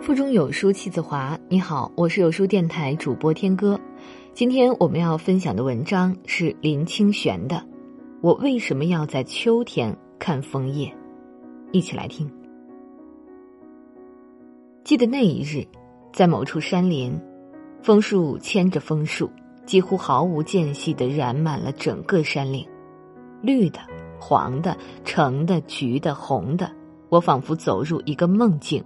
[0.00, 1.38] 腹中有书气自华。
[1.50, 3.78] 你好，我是有书电台主播天歌。
[4.32, 7.56] 今天我们要分享的文章是林清玄的
[8.22, 10.86] 《我为什么要在秋天看枫叶》，
[11.70, 12.30] 一起来听。
[14.84, 15.66] 记得那一日，
[16.14, 17.20] 在某处山林，
[17.82, 19.28] 枫树牵着枫树，
[19.66, 22.66] 几乎毫无间隙的染满了整个山岭，
[23.42, 23.78] 绿的、
[24.18, 24.74] 黄的、
[25.04, 26.72] 橙的、橘的、红的，
[27.10, 28.82] 我仿佛走入一个梦境。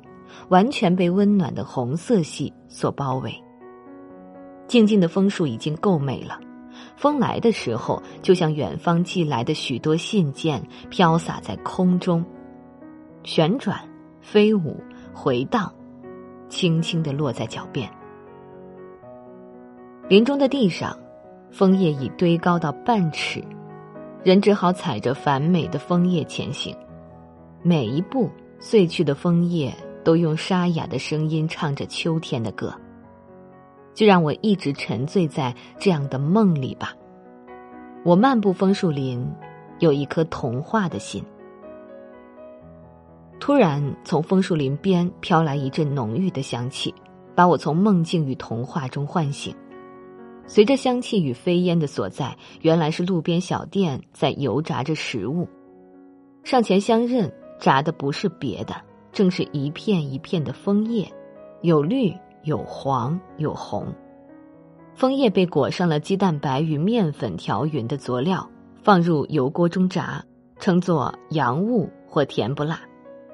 [0.48, 3.34] 完全被温暖的红色系所包围。
[4.66, 6.40] 静静的枫树已经够美了，
[6.96, 12.25] 风来的时候，就像远方寄来的许多信件，飘洒在空中，
[13.25, 13.78] 旋转、
[14.20, 15.70] 飞舞、回荡，
[16.48, 17.89] 轻轻的落在脚边。
[20.08, 20.96] 林中的地上，
[21.50, 23.44] 枫叶已堆高到半尺，
[24.22, 26.75] 人只好踩着繁美的枫叶前行，
[27.62, 29.75] 每一步碎去的枫叶。
[30.04, 32.72] 都用沙哑的声音唱着秋天的歌，
[33.95, 36.95] 就让我一直沉醉在这样的梦里吧。
[38.05, 39.27] 我漫步枫树林，
[39.78, 41.25] 有一颗童话的心。
[43.41, 46.95] 突然，从枫树林边飘来一阵浓郁的香气，
[47.34, 49.55] 把我从梦境与童话中唤醒。
[50.47, 55.48] 随着香气与飞烟的所在，原来是路边小店在油炸着食物。
[56.43, 58.75] 上前相认，炸的不是别的。
[59.15, 61.11] 正是一片一片的枫叶，
[61.62, 62.12] 有绿，
[62.43, 63.87] 有黄，有红。
[64.95, 68.47] 枫叶被裹上了鸡蛋白与面粉调匀的佐料，
[68.83, 70.23] 放入油锅中炸，
[70.59, 72.81] 称作洋物或甜不辣。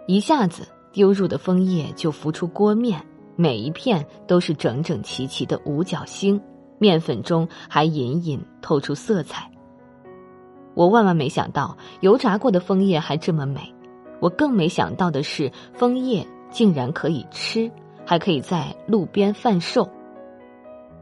[0.07, 3.03] 一下子丢入的枫叶就浮出锅面，
[3.35, 6.39] 每一片都是整整齐齐的五角星，
[6.79, 9.51] 面粉中还隐隐透出色彩。
[10.75, 13.75] 我万万没想到，油炸过的枫叶还这么美。
[14.21, 17.71] 我更没想到的是，枫叶竟然可以吃，
[18.05, 19.89] 还可以在路边贩售。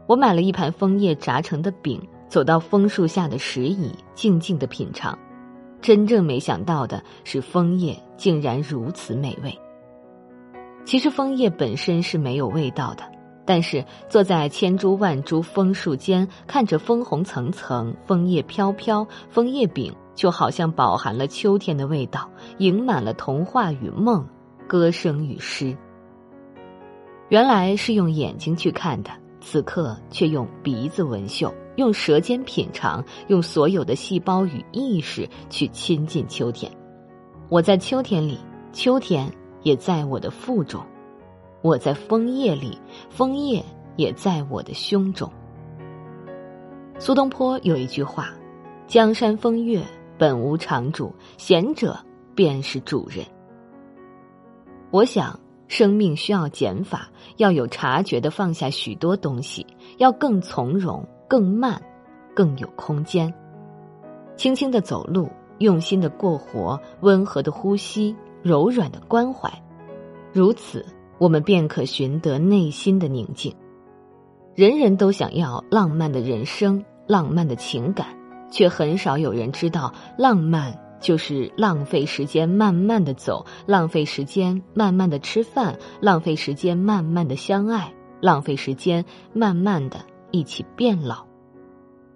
[0.07, 5.17] 我买了一盘枫叶炸成的饼，走到枫树下的石椅，静静的品尝。
[5.81, 9.55] 真正没想到的是，枫叶竟然如此美味。
[10.85, 13.03] 其实枫叶本身是没有味道的，
[13.45, 19.93] 但是坐在千株万株枫树间，看着枫红层层，枫叶飘飘，枫叶饼。
[20.19, 24.27] 就好像饱含了秋天的味道，盈满了童话与梦，
[24.67, 25.73] 歌声与诗。
[27.29, 29.09] 原来是用眼睛去看的，
[29.39, 36.69] 此刻却用鼻子闻嗅，用舌尖品尝，用所有的细胞与意识去亲近秋天。
[37.47, 38.37] 我在秋天里，
[38.73, 39.31] 秋天
[39.63, 40.81] 也在我的腹中；
[41.61, 42.77] 我在枫叶里，
[43.09, 43.63] 枫叶
[43.95, 45.31] 也在我的胸中。
[46.97, 48.33] 苏东坡有一句话
[48.85, 49.81] ：“江山风月。”
[50.19, 51.97] 本无常主，贤者
[52.35, 53.25] 便是主人。
[54.91, 59.65] 我想，生命需要减法，要有察觉的放下许多东西，
[59.97, 61.81] 要更从容、更慢、
[62.35, 63.33] 更有空间。
[64.35, 65.29] 轻轻的走路，
[65.59, 68.13] 用心的过活，温和的呼吸，
[68.43, 69.49] 柔软的关怀，
[70.33, 70.85] 如此，
[71.17, 73.55] 我们便可寻得内心的宁静。
[74.53, 78.18] 人人都想要浪漫的人生，浪漫的情感。
[78.49, 89.97] 却很少有人知道，浪漫就是浪费时间慢慢的走，浪费时间慢慢的吃饭，浪费时间慢慢的相爱，浪费时间慢慢的
[90.31, 91.25] 一起变老，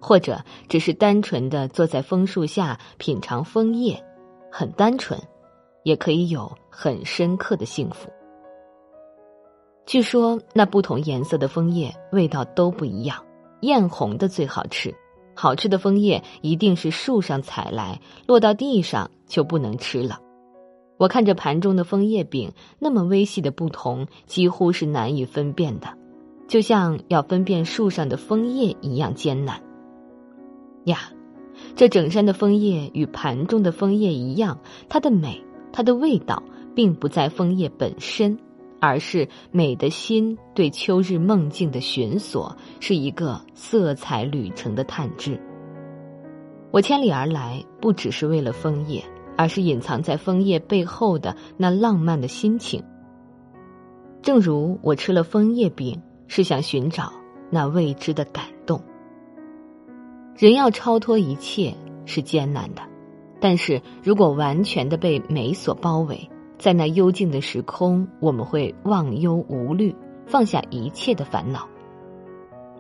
[0.01, 4.03] 或者只是单纯的坐在枫树下品尝枫叶，
[4.51, 5.19] 很单纯，
[5.83, 8.11] 也可以有很深刻的幸福。
[9.85, 13.23] 据说那不同颜色的枫叶味道都不一样，
[13.61, 14.93] 艳红的最好吃。
[15.35, 20.19] 好吃的枫叶一定是树上采来，落到地上就不能吃了。
[20.97, 25.87] 我看着盘中的枫叶饼，那么微细的不同，几乎是难以分辨的，
[26.47, 29.61] 就像要分辨树上的枫叶一样艰难。
[30.85, 31.11] 呀，
[31.75, 36.41] 这整山的枫叶与盘中的枫叶一样，它的美，它的味道，
[36.75, 38.37] 并不在枫叶本身。
[38.85, 45.39] 而是美的心对秋日梦境的寻索，是一个色彩旅程的探知。
[46.69, 49.01] 我千里而来，不只是为了枫叶，
[49.37, 52.83] 而是隐藏在枫叶背后的那浪漫的心情。
[54.21, 57.13] 正如我吃了枫叶饼，是想寻找
[57.49, 58.83] 那未知的感动。
[60.35, 61.73] 人要超脱一切
[62.05, 62.81] 是艰难的，
[63.39, 66.29] 但是如果完全的被美所包围。
[66.57, 69.95] 在那幽静的时空，我们会忘忧无虑，
[70.25, 71.67] 放下一切的烦恼。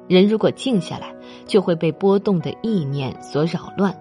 [0.07, 1.15] 人如果静下来，
[1.45, 3.93] 就会被波动的意念所扰乱；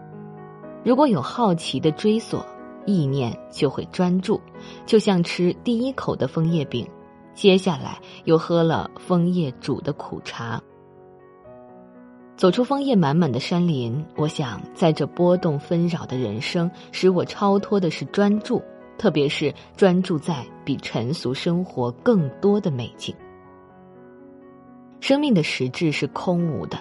[0.85, 2.45] 如果有好奇的追索，
[2.87, 4.41] 意念就会专注。
[4.85, 6.87] 就像吃第一口的枫叶饼，
[7.35, 10.61] 接下来又喝了枫叶煮的苦茶。
[12.37, 18.61] 走出枫叶满满的山林，我想，在这波动纷扰的人生，使我超脱的是专注，
[18.99, 23.15] 特别是专注在比尘俗生活更多的美景。
[25.01, 26.79] 生命的实质是空无的，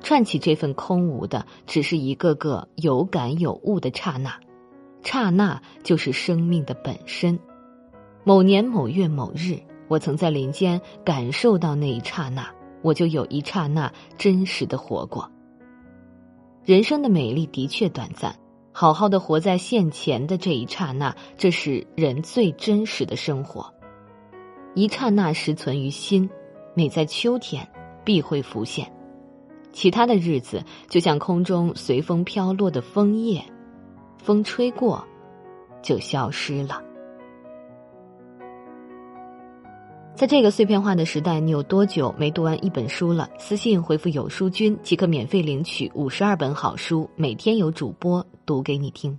[0.00, 4.38] 串起这份空无的，只是一个个有感有悟的刹那，
[5.02, 7.38] 刹那就是生命的本身。
[8.24, 12.48] 某年某月某日，我曾在林间感受到那一刹那。
[12.82, 15.28] 我就有一刹那真实的活过。
[16.64, 18.32] 人生的美丽的确短暂，
[18.78, 23.72] 好好的活在现前的这一刹那，这是人最真实的生活。
[24.74, 26.28] 一刹那实存于心，
[26.74, 27.66] 每在秋天
[28.04, 28.86] 必会浮现。
[29.72, 33.42] 其他的日子就像空中随风飘落的枫叶，
[34.18, 35.02] 风吹过，
[35.80, 36.82] 就消失了。
[40.14, 43.30] 在这个碎片化的时代，你有多久没读完一本书了？
[43.38, 49.18] 私信回复“有书君”即可免费领取五十二本好书，每天有主播读给你听。